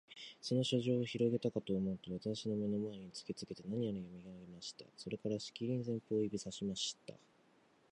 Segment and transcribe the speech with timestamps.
[0.41, 4.83] その書状をひろげたかとおもうと、私の眼の前に突きつけて、何やら読み上げました。
[4.97, 7.13] それから、しきりに前方を指さしました。